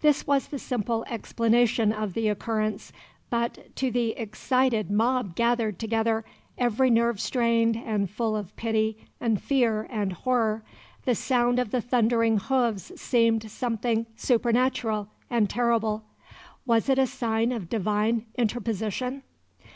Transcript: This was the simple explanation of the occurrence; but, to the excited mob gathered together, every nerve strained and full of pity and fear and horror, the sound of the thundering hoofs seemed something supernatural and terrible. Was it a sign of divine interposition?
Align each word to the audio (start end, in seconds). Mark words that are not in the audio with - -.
This 0.00 0.26
was 0.26 0.48
the 0.48 0.58
simple 0.58 1.04
explanation 1.08 1.92
of 1.92 2.14
the 2.14 2.26
occurrence; 2.26 2.92
but, 3.30 3.76
to 3.76 3.92
the 3.92 4.10
excited 4.18 4.90
mob 4.90 5.36
gathered 5.36 5.78
together, 5.78 6.24
every 6.58 6.90
nerve 6.90 7.20
strained 7.20 7.76
and 7.76 8.10
full 8.10 8.34
of 8.34 8.56
pity 8.56 9.06
and 9.20 9.40
fear 9.40 9.86
and 9.88 10.12
horror, 10.12 10.64
the 11.04 11.14
sound 11.14 11.60
of 11.60 11.70
the 11.70 11.80
thundering 11.80 12.38
hoofs 12.38 13.00
seemed 13.00 13.48
something 13.48 14.06
supernatural 14.16 15.06
and 15.30 15.48
terrible. 15.48 16.02
Was 16.66 16.88
it 16.88 16.98
a 16.98 17.06
sign 17.06 17.52
of 17.52 17.68
divine 17.70 18.26
interposition? 18.36 19.22